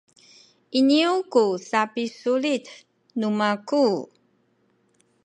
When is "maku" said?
3.39-3.85